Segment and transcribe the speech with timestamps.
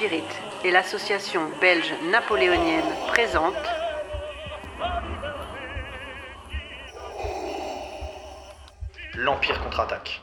[0.00, 0.22] Spirit
[0.64, 3.52] et l'association belge napoléonienne présente
[9.14, 10.22] L'Empire contre-attaque.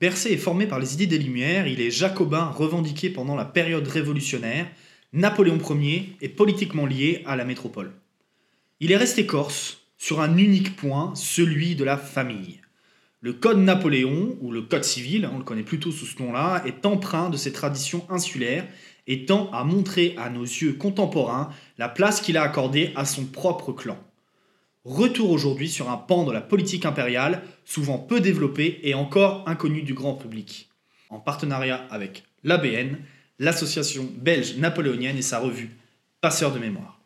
[0.00, 3.86] Bercé et formé par les idées des Lumières, il est jacobin revendiqué pendant la période
[3.86, 4.66] révolutionnaire,
[5.12, 7.92] Napoléon Ier est politiquement lié à la métropole.
[8.78, 12.62] Il est resté corse sur un unique point, celui de la famille.
[13.22, 16.86] Le Code Napoléon, ou le Code civil, on le connaît plutôt sous ce nom-là, est
[16.86, 18.66] empreint de ces traditions insulaires
[19.06, 23.26] et tend à montrer à nos yeux contemporains la place qu'il a accordée à son
[23.26, 23.98] propre clan.
[24.86, 29.82] Retour aujourd'hui sur un pan de la politique impériale, souvent peu développé et encore inconnu
[29.82, 30.70] du grand public.
[31.10, 32.96] En partenariat avec l'ABN,
[33.38, 35.76] l'association belge napoléonienne et sa revue
[36.22, 36.98] Passeur de mémoire.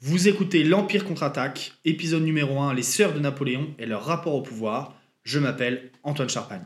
[0.00, 4.42] Vous écoutez L'Empire contre-attaque, épisode numéro 1, les sœurs de Napoléon et leur rapport au
[4.42, 4.97] pouvoir.
[5.28, 6.64] Je m'appelle Antoine Charpagne.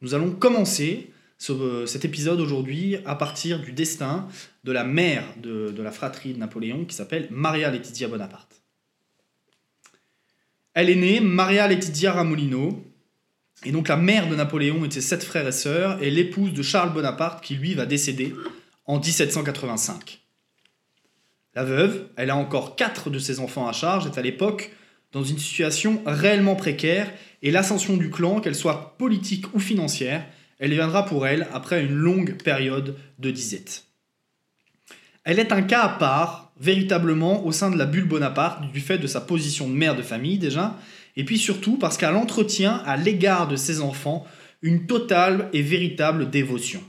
[0.00, 4.26] Nous allons commencer ce- cet épisode aujourd'hui à partir du destin
[4.64, 8.62] de la mère de, la fratrie de Napoléon qui s'appelle Maria Laetitia Bonaparte.
[10.72, 12.82] Elle est née Maria Laetitia Ramolino,
[13.66, 16.62] et donc la mère de Napoléon et ses sept frères et sœurs est l'épouse de
[16.62, 18.34] Charles Bonaparte qui lui va décéder
[18.86, 20.22] en 1785.
[21.54, 24.72] La veuve, elle a encore quatre de ses enfants à charge, est à l'époque
[25.12, 30.24] dans une situation réellement précaire et l'ascension du clan, qu'elle soit politique ou financière,
[30.58, 33.84] elle viendra pour elle après une longue période de disette.
[35.24, 38.98] Elle est un cas à part, véritablement, au sein de la bulle Bonaparte, du fait
[38.98, 40.78] de sa position de mère de famille déjà,
[41.16, 44.26] et puis surtout parce qu'elle entretient à l'égard de ses enfants
[44.62, 46.82] une totale et véritable dévotion.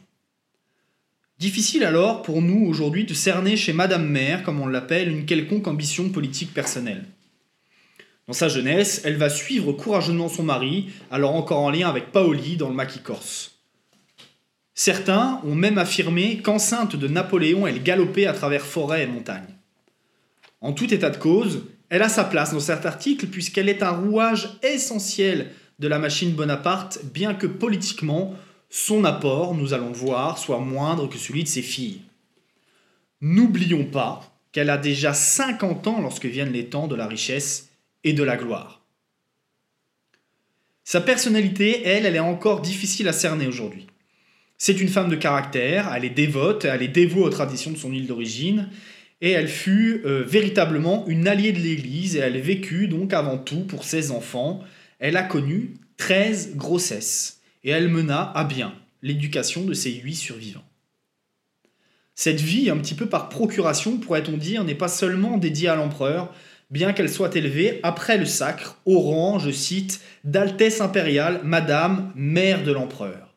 [1.40, 5.68] Difficile alors pour nous aujourd'hui de cerner chez Madame Mère, comme on l'appelle, une quelconque
[5.68, 7.06] ambition politique personnelle.
[8.28, 12.56] Dans sa jeunesse, elle va suivre courageusement son mari, alors encore en lien avec Paoli
[12.56, 13.60] dans le maquis corse.
[14.76, 19.56] Certains ont même affirmé qu'enceinte de Napoléon, elle galopait à travers forêts et montagnes.
[20.62, 23.92] En tout état de cause, elle a sa place dans cet article puisqu'elle est un
[23.92, 28.34] rouage essentiel de la machine Bonaparte, bien que politiquement,
[28.70, 32.02] son apport, nous allons le voir, soit moindre que celui de ses filles.
[33.22, 37.70] N'oublions pas qu'elle a déjà 50 ans lorsque viennent les temps de la richesse
[38.04, 38.84] et de la gloire.
[40.84, 43.88] Sa personnalité, elle, elle est encore difficile à cerner aujourd'hui.
[44.58, 47.92] C'est une femme de caractère, elle est dévote, elle est dévouée aux traditions de son
[47.92, 48.70] île d'origine,
[49.22, 53.62] et elle fut euh, véritablement une alliée de l'Église, et elle vécut donc avant tout
[53.62, 54.62] pour ses enfants.
[55.00, 60.64] Elle a connu 13 grossesses, et elle mena à bien l'éducation de ses huit survivants.
[62.16, 66.34] Cette vie, un petit peu par procuration, pourrait-on dire, n'est pas seulement dédiée à l'empereur,
[66.74, 72.64] bien qu'elle soit élevée après le sacre au rang, je cite, d'Altesse impériale, Madame, mère
[72.64, 73.36] de l'empereur.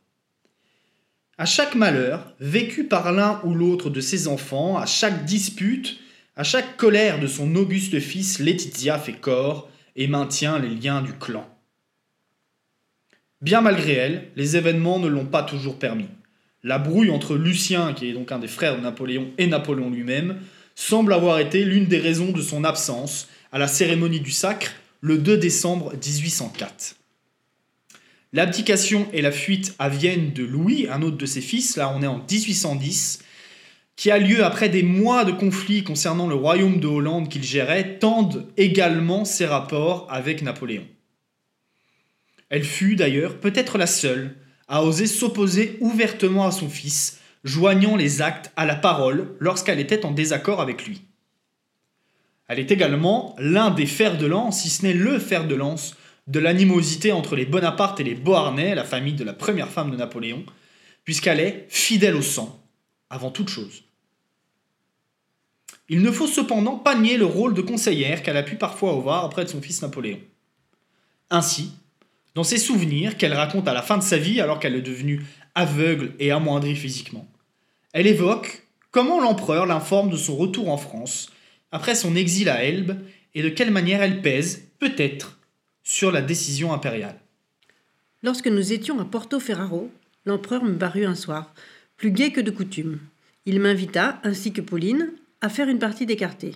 [1.37, 6.01] À chaque malheur, vécu par l'un ou l'autre de ses enfants, à chaque dispute,
[6.35, 11.13] à chaque colère de son auguste fils, Laetitia fait corps et maintient les liens du
[11.13, 11.47] clan.
[13.43, 16.09] Bien malgré elle, les événements ne l'ont pas toujours permis.
[16.63, 20.39] La brouille entre Lucien, qui est donc un des frères de Napoléon, et Napoléon lui-même,
[20.77, 25.19] semble avoir été l'une des raisons de son absence à la cérémonie du sacre le
[25.19, 26.95] 2 décembre 1804.
[28.33, 32.03] L'abdication et la fuite à Vienne de Louis, un autre de ses fils, là on
[32.03, 33.21] est en 1810,
[33.97, 37.99] qui a lieu après des mois de conflits concernant le royaume de Hollande qu'il gérait,
[37.99, 40.87] tendent également ses rapports avec Napoléon.
[42.51, 44.37] Elle fut d'ailleurs peut-être la seule
[44.69, 50.05] à oser s'opposer ouvertement à son fils, joignant les actes à la parole lorsqu'elle était
[50.05, 51.03] en désaccord avec lui.
[52.49, 55.97] Elle est également l'un des fers de lance, si ce n'est le fer de lance,
[56.27, 59.97] de l'animosité entre les Bonaparte et les Beauharnais, la famille de la première femme de
[59.97, 60.45] Napoléon,
[61.05, 62.61] puisqu'elle est fidèle au sang,
[63.11, 63.85] avant toute chose.
[65.89, 69.25] Il ne faut cependant pas nier le rôle de conseillère qu'elle a pu parfois avoir
[69.25, 70.19] auprès de son fils Napoléon.
[71.31, 71.71] Ainsi,
[72.35, 75.25] dans ses souvenirs qu'elle raconte à la fin de sa vie alors qu'elle est devenue
[75.55, 77.27] aveugle et amoindrie physiquement,
[77.97, 81.31] elle évoque comment l'empereur l'informe de son retour en France
[81.73, 82.99] après son exil à Elbe
[83.35, 85.39] et de quelle manière elle pèse, peut-être,
[85.83, 87.19] sur la décision impériale.
[88.23, 89.91] Lorsque nous étions à Porto Ferraro,
[90.27, 91.55] l'empereur me parut un soir,
[91.97, 92.99] plus gai que de coutume.
[93.47, 96.53] Il m'invita, ainsi que Pauline, à faire une partie d'écarté.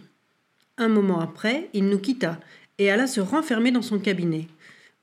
[0.76, 2.38] Un moment après, il nous quitta
[2.76, 4.46] et alla se renfermer dans son cabinet.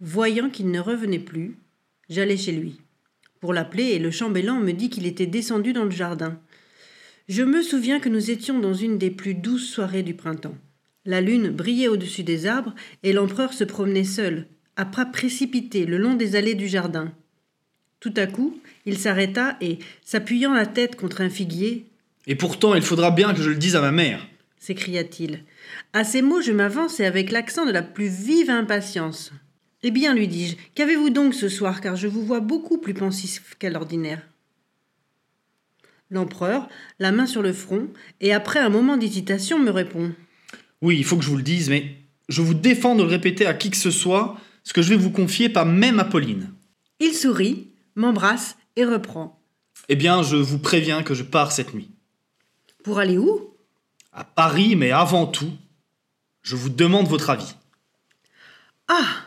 [0.02, 1.58] Voyant qu'il ne revenait plus,
[2.12, 2.80] j'allai chez lui.
[3.40, 6.40] Pour l'appeler, et le chambellan me dit qu'il était descendu dans le jardin.
[7.28, 10.58] Je me souviens que nous étions dans une des plus douces soirées du printemps.
[11.06, 12.74] La lune brillait au-dessus des arbres
[13.04, 17.14] et l'empereur se promenait seul, à pas précipité, le long des allées du jardin.
[18.00, 21.86] Tout à coup, il s'arrêta et, s'appuyant la tête contre un figuier,
[22.28, 24.28] Et pourtant, il faudra bien que je le dise à ma mère.
[24.60, 25.44] s'écria-t-il.
[25.94, 29.32] À ces mots, je m'avance et avec l'accent de la plus vive impatience.
[29.84, 33.56] Eh bien, lui dis-je, qu'avez-vous donc ce soir, car je vous vois beaucoup plus pensif
[33.60, 34.22] qu'à l'ordinaire?
[36.10, 36.68] L'empereur,
[37.00, 37.88] la main sur le front,
[38.22, 40.14] et après un moment d'hésitation, me répond.
[40.82, 41.96] Oui, il faut que je vous le dise, mais
[42.30, 44.96] je vous défends de le répéter à qui que ce soit, ce que je vais
[44.96, 46.54] vous confier, pas même à Pauline.
[47.00, 49.40] Il sourit, m'embrasse et reprend.
[49.90, 51.92] Eh bien, je vous préviens que je pars cette nuit.
[52.84, 53.54] Pour aller où?
[54.12, 55.52] À Paris, mais avant tout,
[56.42, 57.54] je vous demande votre avis.
[58.88, 59.27] Ah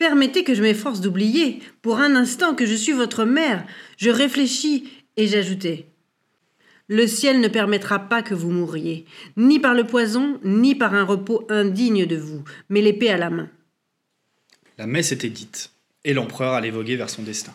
[0.00, 3.66] Permettez que je m'efforce d'oublier, pour un instant, que je suis votre mère.
[3.98, 5.84] Je réfléchis et j'ajoutai.
[6.88, 9.04] Le ciel ne permettra pas que vous mouriez,
[9.36, 13.28] ni par le poison, ni par un repos indigne de vous, mais l'épée à la
[13.28, 13.50] main.
[14.78, 15.70] La messe était dite,
[16.04, 17.54] et l'empereur allait voguer vers son destin.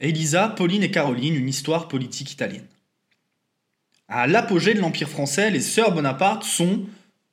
[0.00, 2.66] Elisa, Pauline et Caroline, une histoire politique italienne.
[4.08, 6.86] À l'apogée de l'Empire français, les sœurs Bonaparte sont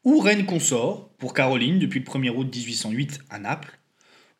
[0.04, 3.80] ou reines consorts, pour Caroline depuis le 1er août 1808 à Naples,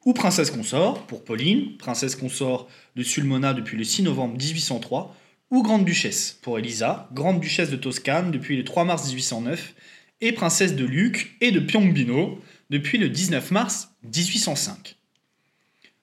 [0.06, 5.16] ou princesse consort, pour Pauline, princesse consort de Sulmona depuis le 6 novembre 1803,
[5.50, 9.74] ou grande duchesse, pour Elisa, grande duchesse de Toscane depuis le 3 mars 1809,
[10.22, 12.40] et princesse de Luc et de Piombino
[12.70, 14.98] depuis le 19 mars 1805.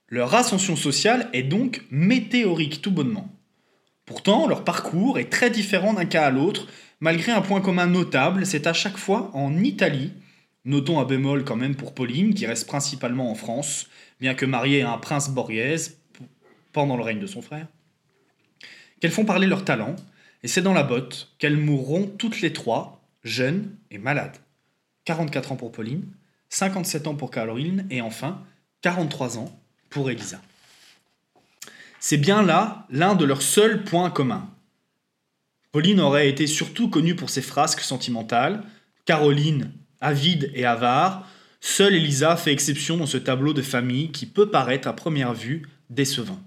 [0.09, 3.29] Leur ascension sociale est donc météorique tout bonnement.
[4.07, 6.67] Pourtant, leur parcours est très différent d'un cas à l'autre,
[7.01, 10.13] malgré un point commun notable, c'est à chaque fois en Italie,
[10.65, 13.89] notons un bémol quand même pour Pauline, qui reste principalement en France,
[14.21, 15.99] bien que mariée à un prince borghese
[16.73, 17.67] pendant le règne de son frère,
[19.01, 19.97] qu'elles font parler leur talent,
[20.43, 24.37] et c'est dans la botte qu'elles mourront toutes les trois, jeunes et malades.
[25.05, 26.05] 44 ans pour Pauline,
[26.51, 28.43] 57 ans pour Caroline, et enfin
[28.83, 29.59] 43 ans
[29.89, 30.41] pour Elisa.
[31.99, 34.49] C'est bien là l'un de leurs seuls points communs.
[35.73, 38.65] Pauline aurait été surtout connue pour ses frasques sentimentales,
[39.05, 41.29] Caroline, avide et avare,
[41.61, 45.63] seule Elisa fait exception dans ce tableau de famille qui peut paraître à première vue
[45.89, 46.41] décevant.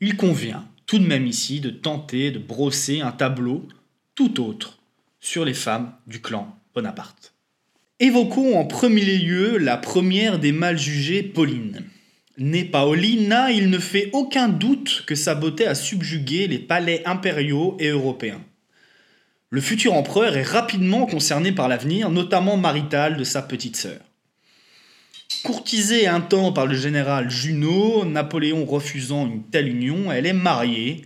[0.00, 3.68] Il convient tout de même ici de tenter de brosser un tableau
[4.14, 4.78] tout autre
[5.20, 7.34] sur les femmes du clan Bonaparte.
[7.98, 11.84] Évoquons en premier lieu la première des mal jugées, Pauline.
[12.42, 17.76] Née Paolina, il ne fait aucun doute que sa beauté a subjugué les palais impériaux
[17.78, 18.40] et européens.
[19.50, 24.00] Le futur empereur est rapidement concerné par l'avenir, notamment marital de sa petite sœur.
[25.42, 31.04] Courtisée un temps par le général Junot, Napoléon refusant une telle union, elle est mariée,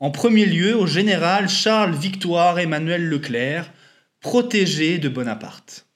[0.00, 3.72] en premier lieu au général Charles Victoire Emmanuel Leclerc,
[4.18, 5.86] protégé de Bonaparte.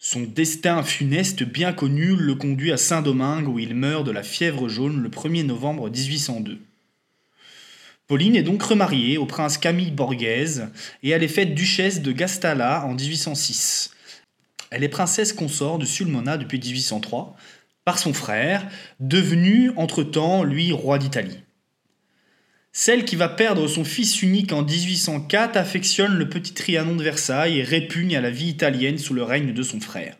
[0.00, 4.68] Son destin funeste bien connu le conduit à Saint-Domingue où il meurt de la fièvre
[4.68, 6.60] jaune le 1er novembre 1802.
[8.06, 10.68] Pauline est donc remariée au prince Camille Borghese
[11.02, 13.90] et elle est faite duchesse de Gastala en 1806.
[14.70, 17.36] Elle est princesse consort de Sulmona depuis 1803
[17.84, 18.68] par son frère,
[19.00, 21.40] devenu entre-temps lui roi d'Italie.
[22.80, 27.58] Celle qui va perdre son fils unique en 1804 affectionne le petit Trianon de Versailles
[27.58, 30.16] et répugne à la vie italienne sous le règne de son frère.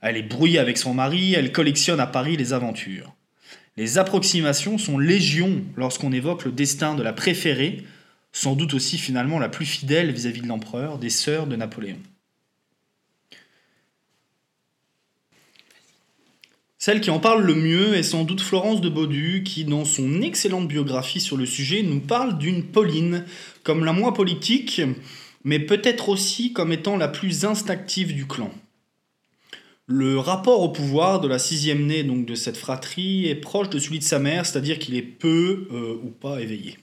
[0.00, 3.14] Elle est brouillée avec son mari, elle collectionne à Paris les aventures.
[3.76, 7.84] Les approximations sont légion lorsqu'on évoque le destin de la préférée,
[8.32, 12.00] sans doute aussi finalement la plus fidèle vis-à-vis de l'empereur, des sœurs de Napoléon.
[16.86, 20.22] Celle qui en parle le mieux est sans doute Florence de Baudu, qui, dans son
[20.22, 23.24] excellente biographie sur le sujet, nous parle d'une Pauline
[23.64, 24.80] comme la moins politique,
[25.42, 28.52] mais peut-être aussi comme étant la plus instinctive du clan.
[29.88, 33.80] Le rapport au pouvoir de la sixième née donc de cette fratrie est proche de
[33.80, 36.78] celui de sa mère, c'est-à-dire qu'il est peu euh, ou pas éveillé.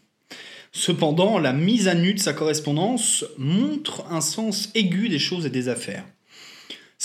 [0.74, 5.50] Cependant, la mise à nu de sa correspondance montre un sens aigu des choses et
[5.50, 6.03] des affaires.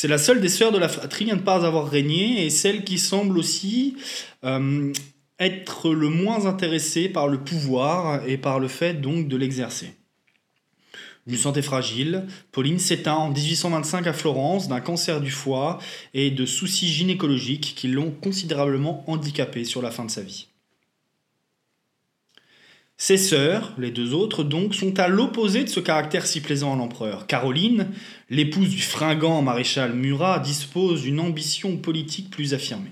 [0.00, 2.84] C'est la seule des sœurs de la fratrie à ne pas avoir régné et celle
[2.84, 3.96] qui semble aussi
[4.44, 4.92] euh,
[5.40, 9.92] être le moins intéressée par le pouvoir et par le fait donc de l'exercer.
[11.26, 15.80] D'une santé fragile, Pauline s'éteint en 1825 à Florence d'un cancer du foie
[16.14, 20.46] et de soucis gynécologiques qui l'ont considérablement handicapée sur la fin de sa vie.
[23.00, 26.76] Ses sœurs, les deux autres donc, sont à l'opposé de ce caractère si plaisant à
[26.76, 27.28] l'empereur.
[27.28, 27.90] Caroline,
[28.28, 32.90] l'épouse du fringant maréchal Murat, dispose d'une ambition politique plus affirmée.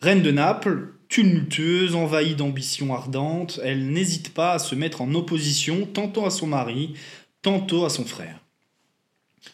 [0.00, 5.84] Reine de Naples, tumultueuse, envahie d'ambitions ardentes, elle n'hésite pas à se mettre en opposition
[5.84, 6.94] tantôt à son mari,
[7.42, 8.40] tantôt à son frère.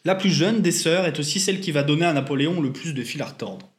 [0.05, 2.95] La plus jeune des sœurs est aussi celle qui va donner à Napoléon le plus
[2.95, 3.70] de fil à retordre.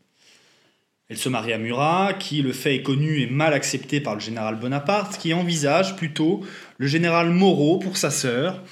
[1.12, 4.22] Elle se marie à Murat, qui, le fait est connu, est mal accepté par le
[4.22, 6.40] général Bonaparte, qui envisage plutôt
[6.78, 8.64] le général Moreau pour sa sœur,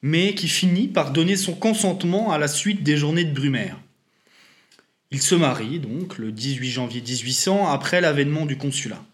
[0.00, 3.76] mais qui finit par donner son consentement à la suite des journées de Brumaire.
[5.10, 9.04] Il se marie donc le 18 janvier 1800 après l'avènement du consulat.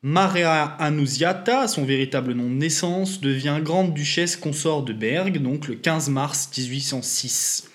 [0.00, 5.74] Maria Annunziata, son véritable nom de naissance, devient grande duchesse consort de Berg, donc le
[5.74, 7.68] 15 mars 1806.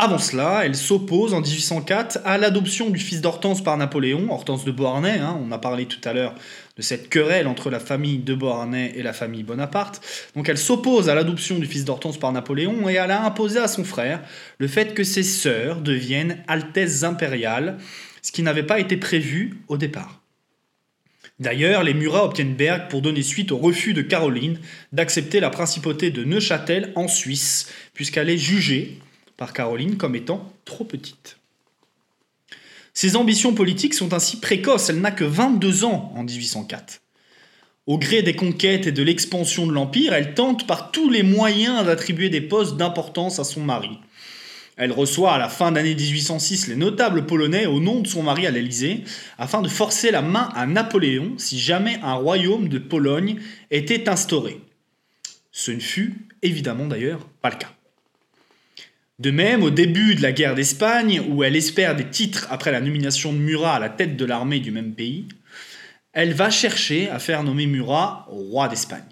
[0.00, 4.70] Avant cela, elle s'oppose en 1804 à l'adoption du fils d'Hortense par Napoléon, Hortense de
[4.70, 6.36] Beauharnais, hein, on a parlé tout à l'heure
[6.76, 10.00] de cette querelle entre la famille de Beauharnais et la famille Bonaparte.
[10.36, 13.66] Donc elle s'oppose à l'adoption du fils d'Hortense par Napoléon et elle a imposé à
[13.66, 14.22] son frère
[14.58, 17.76] le fait que ses sœurs deviennent altesses impériales,
[18.22, 20.20] ce qui n'avait pas été prévu au départ.
[21.40, 24.60] D'ailleurs, les Murat obtiennent Berg pour donner suite au refus de Caroline
[24.92, 29.00] d'accepter la principauté de Neuchâtel en Suisse, puisqu'elle est jugée
[29.38, 31.38] par Caroline comme étant trop petite.
[32.92, 37.00] Ses ambitions politiques sont ainsi précoces, elle n'a que 22 ans en 1804.
[37.86, 41.86] Au gré des conquêtes et de l'expansion de l'Empire, elle tente par tous les moyens
[41.86, 43.98] d'attribuer des postes d'importance à son mari.
[44.76, 48.46] Elle reçoit à la fin d'année 1806 les notables polonais au nom de son mari
[48.46, 49.04] à l'Élysée,
[49.38, 53.40] afin de forcer la main à Napoléon si jamais un royaume de Pologne
[53.70, 54.60] était instauré.
[55.52, 57.77] Ce ne fut évidemment d'ailleurs pas le cas.
[59.18, 62.80] De même, au début de la guerre d'Espagne, où elle espère des titres après la
[62.80, 65.26] nomination de Murat à la tête de l'armée du même pays,
[66.12, 69.02] elle va chercher à faire nommer Murat roi d'Espagne.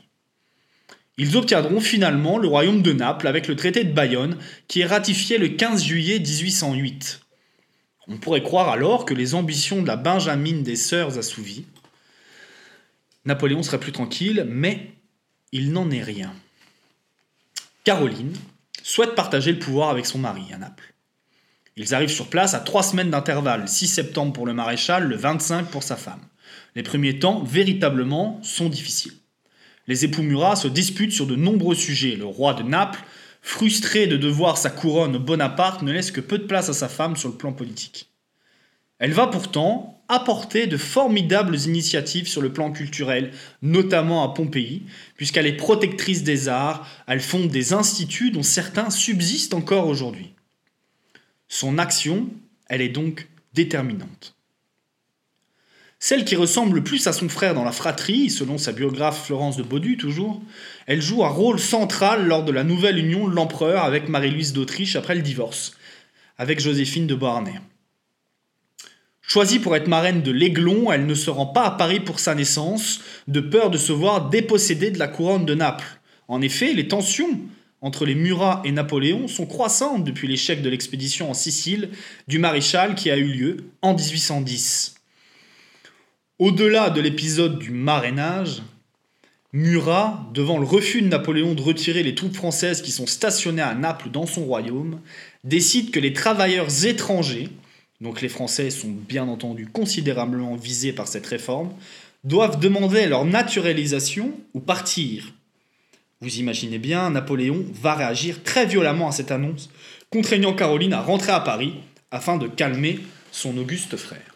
[1.19, 5.39] Ils obtiendront finalement le royaume de Naples avec le traité de Bayonne qui est ratifié
[5.39, 7.21] le 15 juillet 1808.
[8.07, 11.65] On pourrait croire alors que les ambitions de la Benjamine des sœurs assouvies,
[13.25, 14.93] Napoléon serait plus tranquille, mais
[15.51, 16.33] il n'en est rien.
[17.83, 18.35] Caroline,
[18.83, 20.95] souhaite partager le pouvoir avec son mari à Naples.
[21.77, 25.71] Ils arrivent sur place à trois semaines d'intervalle, 6 septembre pour le maréchal, le 25
[25.71, 26.23] pour sa femme.
[26.75, 29.13] Les premiers temps, véritablement, sont difficiles.
[29.87, 32.17] Les époux Murat se disputent sur de nombreux sujets.
[32.17, 33.03] Le roi de Naples,
[33.43, 37.17] frustré de devoir sa couronne Bonaparte, ne laisse que peu de place à sa femme
[37.17, 38.11] sur le plan politique.
[38.99, 43.33] Elle va pourtant apporter de formidables initiatives sur le plan culturel,
[43.63, 44.83] notamment à Pompéi,
[45.17, 50.33] puisqu'elle est protectrice des arts, elle fonde des instituts dont certains subsistent encore aujourd'hui.
[51.49, 52.29] Son action,
[52.69, 54.37] elle est donc déterminante.
[55.99, 59.57] Celle qui ressemble le plus à son frère dans la fratrie, selon sa biographe Florence
[59.57, 60.43] de Baudu toujours,
[60.87, 64.95] elle joue un rôle central lors de la nouvelle union de l'empereur avec Marie-Louise d'Autriche
[64.95, 65.75] après le divorce,
[66.37, 67.61] avec Joséphine de Beauharnais.
[69.29, 72.37] Choisie pour être marraine de l'Aiglon, elle ne se rend pas à Paris pour sa
[72.37, 75.99] naissance, de peur de se voir dépossédée de la couronne de Naples.
[76.29, 77.41] En effet, les tensions
[77.81, 81.91] entre les Murat et Napoléon sont croissantes depuis l'échec de l'expédition en Sicile
[82.29, 84.95] du maréchal qui a eu lieu en 1810.
[86.39, 88.63] Au-delà de l'épisode du marrainage,
[89.53, 93.75] Murat, devant le refus de Napoléon de retirer les troupes françaises qui sont stationnées à
[93.75, 95.01] Naples dans son royaume,
[95.45, 97.49] décide que les travailleurs étrangers,
[98.01, 101.73] donc les Français sont bien entendu considérablement visés par cette réforme,
[102.25, 105.33] doivent demander leur naturalisation ou partir.
[106.21, 109.71] Vous imaginez bien, Napoléon va réagir très violemment à cette annonce,
[110.11, 111.75] contraignant Caroline à rentrer à Paris
[112.11, 113.01] afin de calmer
[113.33, 114.35] son auguste frère.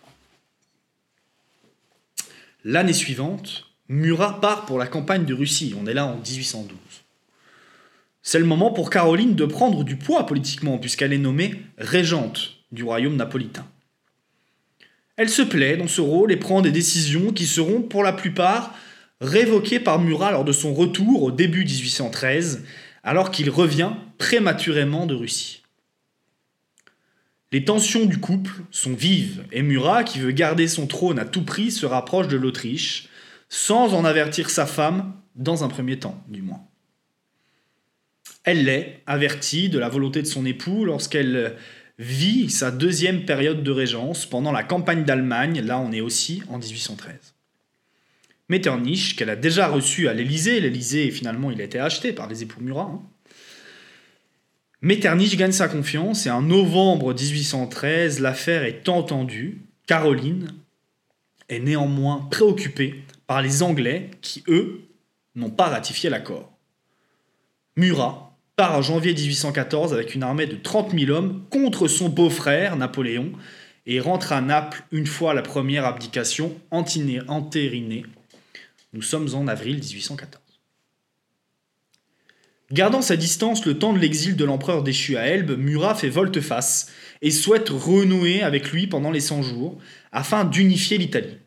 [2.64, 6.78] L'année suivante, Murat part pour la campagne de Russie, on est là en 1812.
[8.22, 12.82] C'est le moment pour Caroline de prendre du poids politiquement, puisqu'elle est nommée régente du
[12.82, 13.66] royaume napolitain.
[15.16, 18.74] Elle se plaît dans ce rôle et prend des décisions qui seront pour la plupart
[19.20, 22.64] révoquées par Murat lors de son retour au début 1813,
[23.02, 25.62] alors qu'il revient prématurément de Russie.
[27.52, 31.44] Les tensions du couple sont vives et Murat, qui veut garder son trône à tout
[31.44, 33.08] prix, se rapproche de l'Autriche,
[33.48, 36.62] sans en avertir sa femme, dans un premier temps du moins.
[38.44, 41.56] Elle l'est avertie de la volonté de son époux lorsqu'elle
[42.00, 46.58] vit sa deuxième période de régence pendant la campagne d'Allemagne, là on est aussi en
[46.58, 47.14] 1813.
[48.48, 52.42] Metternich, qu'elle a déjà reçu à l'Élysée, l'Élysée finalement il a été acheté par les
[52.42, 53.02] époux Murat, hein.
[54.82, 59.60] Metternich gagne sa confiance et en novembre 1813, l'affaire est entendue.
[59.86, 60.54] Caroline
[61.50, 64.80] est néanmoins préoccupée par les Anglais qui, eux,
[65.34, 66.50] n'ont pas ratifié l'accord.
[67.76, 68.29] Murat
[68.68, 73.32] en janvier 1814 avec une armée de 30 000 hommes contre son beau-frère Napoléon
[73.86, 78.04] et rentre à Naples une fois la première abdication entérinée.
[78.92, 80.42] Nous sommes en avril 1814.
[82.70, 86.92] Gardant sa distance le temps de l'exil de l'empereur déchu à Elbe, Murat fait volte-face
[87.22, 89.78] et souhaite renouer avec lui pendant les 100 jours
[90.12, 91.38] afin d'unifier l'Italie.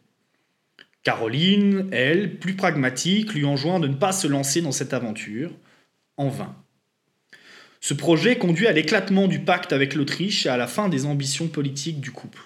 [1.03, 5.51] Caroline, elle, plus pragmatique, lui enjoint de ne pas se lancer dans cette aventure,
[6.17, 6.55] en vain.
[7.83, 11.49] Ce projet conduit à l'éclatement du pacte avec l'Autriche et à la fin des ambitions
[11.49, 12.39] politiques du couple.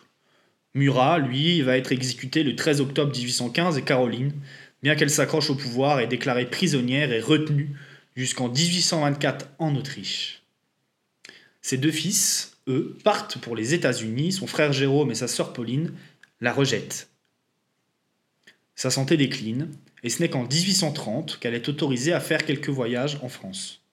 [0.73, 4.33] Murat, lui, va être exécuté le 13 octobre 1815 et Caroline,
[4.81, 7.75] bien qu'elle s'accroche au pouvoir, est déclarée prisonnière et retenue
[8.15, 10.41] jusqu'en 1824 en Autriche.
[11.61, 15.93] Ses deux fils, eux, partent pour les États-Unis, son frère Jérôme et sa sœur Pauline
[16.41, 17.11] la rejettent.
[18.73, 19.69] Sa santé décline,
[20.01, 23.83] et ce n'est qu'en 1830 qu'elle est autorisée à faire quelques voyages en France.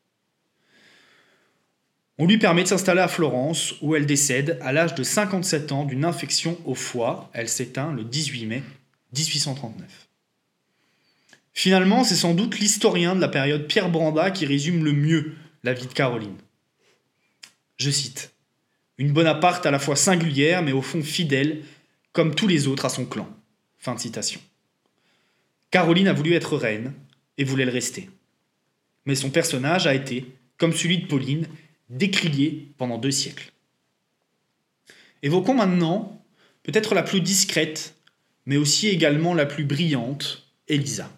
[2.19, 5.85] On lui permet de s'installer à Florence, où elle décède à l'âge de 57 ans
[5.85, 7.29] d'une infection au foie.
[7.33, 8.63] Elle s'éteint le 18 mai
[9.13, 10.09] 1839.
[11.53, 15.73] Finalement, c'est sans doute l'historien de la période Pierre Branda qui résume le mieux la
[15.73, 16.37] vie de Caroline.
[17.79, 18.33] Je cite
[18.99, 21.63] Une Bonaparte à la fois singulière, mais au fond fidèle,
[22.13, 23.29] comme tous les autres à son clan.
[23.79, 24.41] Fin citation.
[25.71, 26.93] Caroline a voulu être reine
[27.39, 28.09] et voulait le rester.
[29.07, 31.49] Mais son personnage a été, comme celui de Pauline,
[31.91, 33.53] décrié pendant deux siècles.
[35.23, 36.23] Évoquons maintenant
[36.63, 37.95] peut-être la plus discrète,
[38.47, 41.11] mais aussi également la plus brillante, Elisa.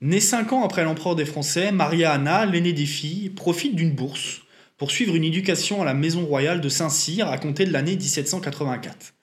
[0.00, 4.42] Née cinq ans après l'empereur des Français, Maria Anna, l'aînée des filles, profite d'une bourse
[4.76, 9.14] pour suivre une éducation à la maison royale de Saint-Cyr à compter de l'année 1784.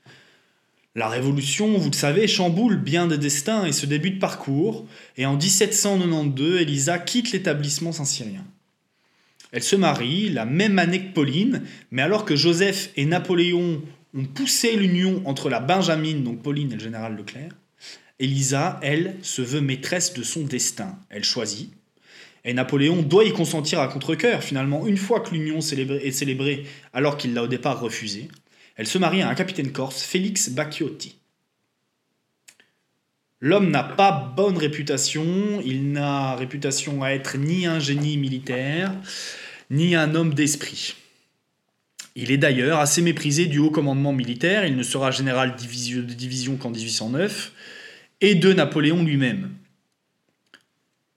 [0.95, 4.85] La Révolution, vous le savez, chamboule bien des destins et ce début de parcours,
[5.17, 8.45] et en 1792, Elisa quitte l'établissement saint-cyrien.
[9.55, 13.81] Elle se marie la même année que Pauline, mais alors que Joseph et Napoléon
[14.13, 17.53] ont poussé l'union entre la Benjamine, donc Pauline et le général Leclerc,
[18.19, 20.99] Elisa, elle, se veut maîtresse de son destin.
[21.09, 21.71] Elle choisit.
[22.43, 27.15] Et Napoléon doit y consentir à contre-coeur, finalement, une fois que l'union est célébrée, alors
[27.15, 28.27] qu'il l'a au départ refusée.
[28.75, 31.15] Elle se marie à un capitaine corse, Félix Bacchiotti.
[33.39, 38.91] L'homme n'a pas bonne réputation, il n'a réputation à être ni un génie militaire,
[39.69, 40.95] ni un homme d'esprit.
[42.15, 46.55] Il est d'ailleurs assez méprisé du haut commandement militaire, il ne sera général de division
[46.55, 47.51] qu'en 1809,
[48.21, 49.51] et de Napoléon lui-même.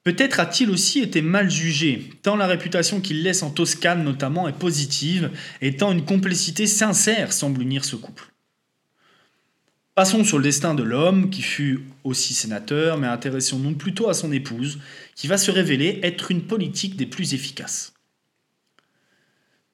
[0.03, 4.59] Peut-être a-t-il aussi été mal jugé, tant la réputation qu'il laisse en Toscane notamment est
[4.59, 5.31] positive,
[5.61, 8.33] et tant une complicité sincère semble unir ce couple.
[9.95, 14.33] Passons sur le destin de l'homme, qui fut aussi sénateur, mais intéressons-nous plutôt à son
[14.33, 14.79] épouse,
[15.15, 17.93] qui va se révéler être une politique des plus efficaces.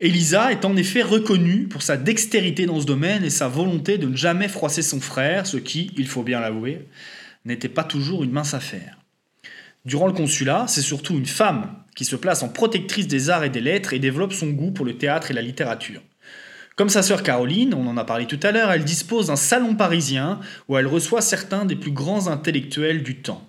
[0.00, 4.08] Elisa est en effet reconnue pour sa dextérité dans ce domaine et sa volonté de
[4.08, 6.88] ne jamais froisser son frère, ce qui, il faut bien l'avouer,
[7.44, 8.98] n'était pas toujours une mince affaire.
[9.84, 13.50] Durant le consulat, c'est surtout une femme qui se place en protectrice des arts et
[13.50, 16.02] des lettres et développe son goût pour le théâtre et la littérature.
[16.74, 19.76] Comme sa sœur Caroline, on en a parlé tout à l'heure, elle dispose d'un salon
[19.76, 23.48] parisien où elle reçoit certains des plus grands intellectuels du temps.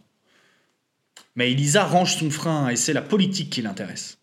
[1.36, 4.20] Mais Elisa range son frein et c'est la politique qui l'intéresse.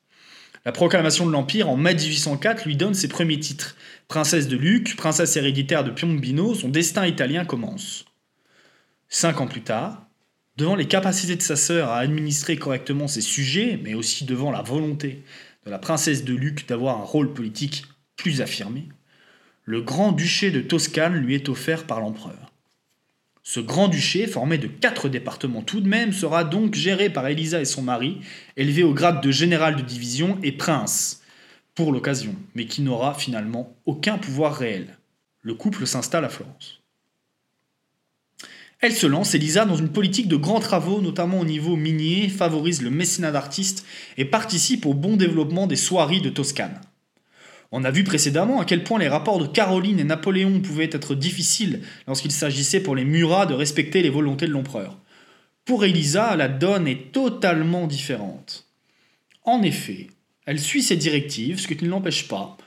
[0.64, 3.76] La proclamation de l'Empire en mai 1804 lui donne ses premiers titres.
[4.06, 8.04] Princesse de Luc, princesse héréditaire de Piombino, son destin italien commence.
[9.08, 10.06] Cinq ans plus tard,
[10.56, 14.62] devant les capacités de sa sœur à administrer correctement ses sujets, mais aussi devant la
[14.62, 15.24] volonté
[15.66, 17.84] de la princesse de Luc d'avoir un rôle politique
[18.16, 18.88] plus affirmé,
[19.64, 22.51] le grand-duché de Toscane lui est offert par l'empereur.
[23.42, 27.64] Ce grand-duché, formé de quatre départements tout de même, sera donc géré par Elisa et
[27.64, 28.20] son mari,
[28.56, 31.22] élevé au grade de général de division et prince,
[31.74, 34.98] pour l'occasion, mais qui n'aura finalement aucun pouvoir réel.
[35.40, 36.82] Le couple s'installe à Florence.
[38.78, 42.82] Elle se lance, Elisa, dans une politique de grands travaux, notamment au niveau minier, favorise
[42.82, 43.84] le mécénat d'artistes
[44.18, 46.80] et participe au bon développement des soieries de Toscane.
[47.74, 51.14] On a vu précédemment à quel point les rapports de Caroline et Napoléon pouvaient être
[51.14, 54.98] difficiles lorsqu'il s'agissait pour les Murats de respecter les volontés de l'empereur.
[55.64, 58.66] Pour Elisa, la donne est totalement différente.
[59.44, 60.08] En effet,
[60.44, 62.58] elle suit ses directives, ce qui ne l'empêche pas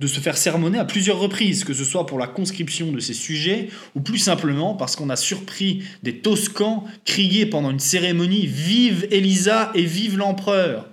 [0.00, 3.14] de se faire sermonner à plusieurs reprises, que ce soit pour la conscription de ses
[3.14, 9.06] sujets, ou plus simplement parce qu'on a surpris des Toscans crier pendant une cérémonie Vive
[9.10, 10.88] Elisa et vive l'empereur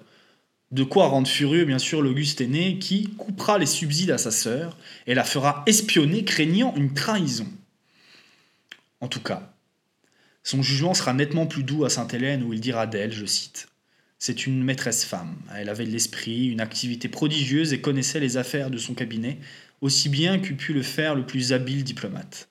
[0.71, 4.77] De quoi rendre furieux, bien sûr, l'Auguste aîné, qui coupera les subsides à sa sœur
[5.05, 7.47] et la fera espionner, craignant une trahison.
[9.01, 9.53] En tout cas,
[10.43, 13.67] son jugement sera nettement plus doux à Sainte-Hélène, où il dira d'elle, je cite,
[14.17, 15.35] c'est une maîtresse femme.
[15.55, 19.39] Elle avait de l'esprit, une activité prodigieuse et connaissait les affaires de son cabinet
[19.81, 22.49] aussi bien qu'eût pu le faire le plus habile diplomate.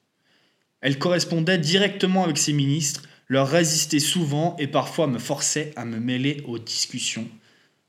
[0.81, 6.01] Elle correspondait directement avec ses ministres, leur résistait souvent et parfois me forçait à me
[6.01, 7.29] mêler aux discussions.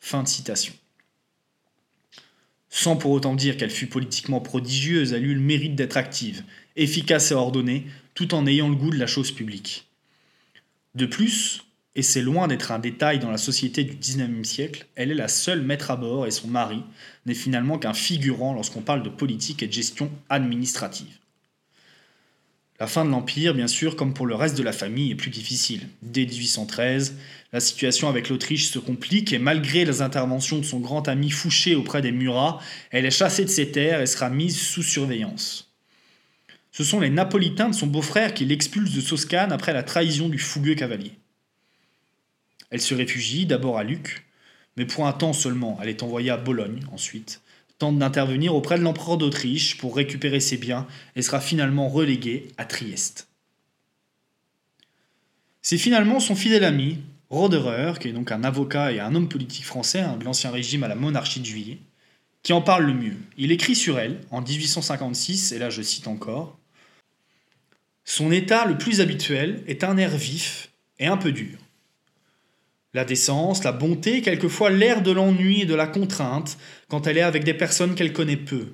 [0.02, 0.74] Fin de citation.
[2.70, 6.44] Sans pour autant dire qu'elle fut politiquement prodigieuse, elle eut le mérite d'être active,
[6.76, 9.88] efficace et ordonnée, tout en ayant le goût de la chose publique.
[10.96, 11.64] De plus,
[11.96, 15.28] et c'est loin d'être un détail dans la société du XIXe siècle, elle est la
[15.28, 16.84] seule maître à bord et son mari
[17.26, 21.21] n'est finalement qu'un figurant lorsqu'on parle de politique et de gestion administrative.
[22.82, 25.30] La fin de l'Empire, bien sûr, comme pour le reste de la famille, est plus
[25.30, 25.88] difficile.
[26.02, 27.16] Dès 1813,
[27.54, 31.76] la situation avec l'Autriche se complique et malgré les interventions de son grand ami Fouché
[31.76, 35.72] auprès des Murats, elle est chassée de ses terres et sera mise sous surveillance.
[36.72, 40.40] Ce sont les Napolitains de son beau-frère qui l'expulsent de Toscane après la trahison du
[40.40, 41.12] fougueux cavalier.
[42.72, 44.26] Elle se réfugie d'abord à Luc,
[44.76, 45.78] mais pour un temps seulement.
[45.84, 47.42] Elle est envoyée à Bologne ensuite,
[47.82, 52.66] tente d'intervenir auprès de l'empereur d'Autriche pour récupérer ses biens et sera finalement reléguée à
[52.66, 53.28] Trieste.
[55.64, 57.00] C'est finalement son fidèle ami,
[57.32, 60.84] Roderer, qui est donc un avocat et un homme politique français hein, de l'ancien régime
[60.84, 61.80] à la monarchie de Juillet,
[62.44, 63.18] qui en parle le mieux.
[63.36, 66.60] Il écrit sur elle, en 1856, et là je cite encore,
[68.06, 71.58] Son état le plus habituel est un air vif et un peu dur.
[72.94, 76.58] La décence, la bonté, quelquefois l'air de l'ennui et de la contrainte
[76.90, 78.68] quand elle est avec des personnes qu'elle connaît peu.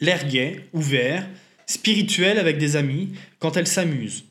[0.00, 1.28] L'air gai, ouvert,
[1.66, 4.24] spirituel avec des amis quand elle s'amuse.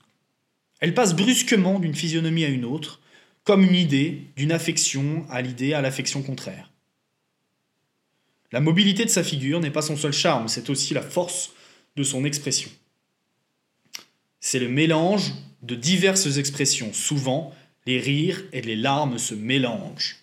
[0.82, 3.00] Elle passe brusquement d'une physionomie à une autre,
[3.46, 6.72] comme une idée, d'une affection à l'idée à l'affection contraire.
[8.52, 11.54] La mobilité de sa figure n'est pas son seul charme, c'est aussi la force
[11.96, 12.70] de son expression.
[14.40, 20.18] C'est le mélange de diverses expressions, souvent les rires et les larmes se mélangent.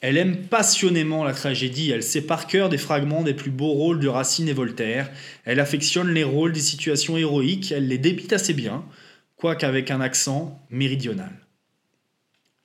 [0.00, 4.00] Elle aime passionnément la tragédie, elle sait par cœur des fragments des plus beaux rôles
[4.00, 5.10] de Racine et Voltaire,
[5.44, 8.84] elle affectionne les rôles des situations héroïques, elle les débite assez bien,
[9.36, 11.32] quoiqu'avec un accent méridional.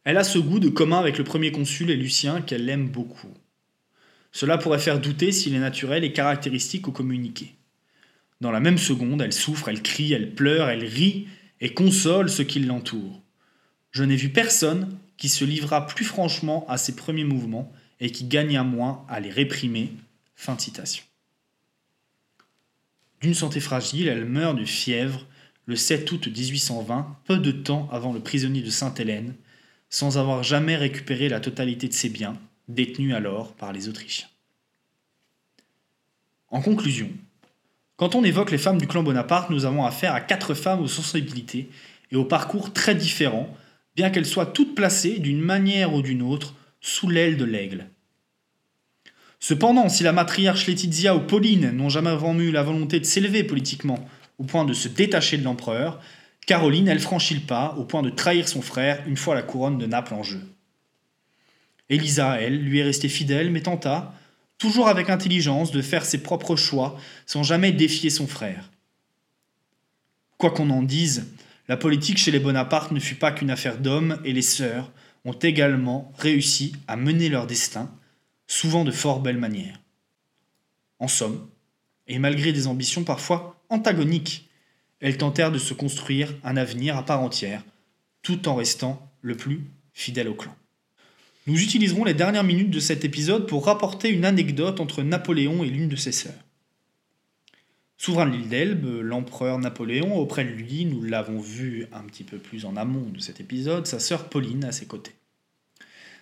[0.04, 3.34] Elle a ce goût de commun avec le premier consul et Lucien qu'elle aime beaucoup.
[4.32, 7.56] Cela pourrait faire douter s'il est naturel et caractéristique au communiqué.
[8.42, 11.28] Dans la même seconde, elle souffre, elle crie, elle pleure, elle rit
[11.62, 13.19] et console ceux qui l'entourent.
[13.92, 18.26] Je n'ai vu personne qui se livra plus franchement à ses premiers mouvements et qui
[18.26, 19.94] gagna moins à les réprimer.
[20.36, 21.04] Fin citation.
[23.20, 25.26] D'une santé fragile, elle meurt de fièvre
[25.66, 29.36] le 7 août 1820, peu de temps avant le prisonnier de Sainte-Hélène,
[29.90, 32.38] sans avoir jamais récupéré la totalité de ses biens,
[32.70, 34.30] détenus alors par les Autrichiens.
[36.50, 37.12] En conclusion,
[37.98, 40.88] quand on évoque les femmes du clan Bonaparte, nous avons affaire à quatre femmes aux
[40.88, 41.70] sensibilités
[42.12, 43.54] et aux parcours très différents
[44.00, 47.90] bien qu'elles soient toutes placées d'une manière ou d'une autre sous l'aile de l'aigle.
[49.42, 53.44] Cependant, si la matriarche Laetitia ou Pauline n'ont jamais vraiment eu la volonté de s'élever
[53.44, 54.08] politiquement
[54.38, 56.00] au point de se détacher de l'empereur,
[56.48, 59.78] Caroline, elle franchit le pas au point de trahir son frère une fois la couronne
[59.78, 60.40] de Naples en jeu.
[61.90, 64.14] Élisa, elle, lui est restée fidèle, mais tenta,
[64.58, 68.70] toujours avec intelligence, de faire ses propres choix sans jamais défier son frère.
[70.38, 71.28] Quoi qu'on en dise,
[71.70, 74.92] la politique chez les Bonaparte ne fut pas qu'une affaire d'hommes et les sœurs
[75.24, 77.94] ont également réussi à mener leur destin,
[78.48, 79.80] souvent de fort belle manière.
[80.98, 81.48] En somme,
[82.08, 84.50] et malgré des ambitions parfois antagoniques,
[85.00, 87.64] elles tentèrent de se construire un avenir à part entière,
[88.24, 89.62] tout en restant le plus
[89.94, 90.56] fidèle au clan.
[91.46, 95.70] Nous utiliserons les dernières minutes de cet épisode pour rapporter une anecdote entre Napoléon et
[95.70, 96.34] l'une de ses sœurs.
[98.02, 102.38] Souverain de l'île d'Elbe, l'empereur Napoléon, auprès de lui, nous l'avons vu un petit peu
[102.38, 105.12] plus en amont de cet épisode, sa sœur Pauline à ses côtés.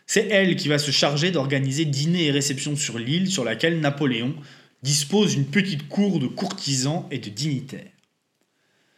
[0.07, 4.33] C'est elle qui va se charger d'organiser dîner et réceptions sur l'île sur laquelle Napoléon
[4.81, 7.91] dispose d'une petite cour de courtisans et de dignitaires.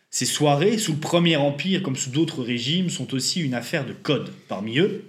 [0.10, 3.94] Ces soirées, sous le Premier Empire comme sous d'autres régimes, sont aussi une affaire de
[3.94, 4.32] code.
[4.48, 5.04] Parmi eux,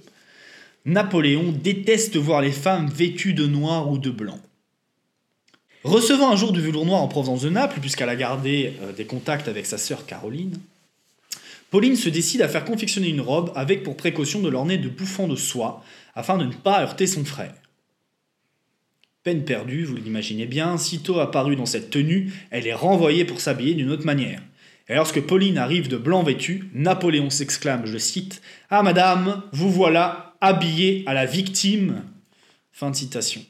[0.87, 4.41] Napoléon déteste voir les femmes vêtues de noir ou de blanc.
[5.83, 9.07] Recevant un jour du velours noir en provenance de Naples, puisqu'elle a gardé euh, des
[9.07, 10.61] contacts avec sa sœur Caroline,
[11.71, 15.29] Pauline se décide à faire confectionner une robe avec pour précaution de l'orner de bouffants
[15.29, 15.83] de soie,
[16.15, 17.55] afin de ne pas heurter son frère.
[19.23, 23.75] Peine perdue, vous l'imaginez bien, sitôt apparue dans cette tenue, elle est renvoyée pour s'habiller
[23.75, 24.43] d'une autre manière.
[24.89, 30.35] Et lorsque Pauline arrive de blanc vêtue, Napoléon s'exclame, je cite, Ah madame, vous voilà
[30.41, 32.03] habillée à la victime.
[32.73, 33.43] Fin de citation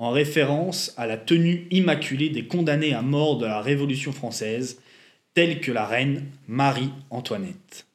[0.00, 4.80] en référence à la tenue immaculée des condamnés à mort de la Révolution française,
[5.34, 7.86] telle que la reine Marie-Antoinette.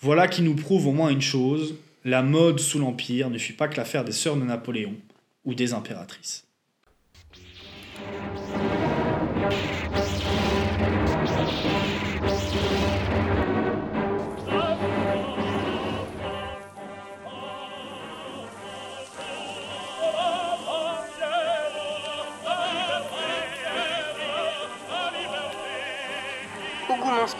[0.00, 3.68] Voilà qui nous prouve au moins une chose, la mode sous l'Empire ne fut pas
[3.68, 4.96] que l'affaire des sœurs de Napoléon
[5.44, 6.44] ou des impératrices.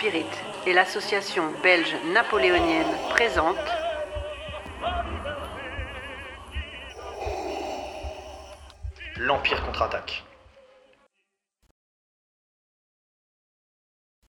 [0.02, 0.26] Spirit
[0.66, 3.56] et l'association belge napoléonienne présente
[9.16, 10.24] L'Empire contre-attaque.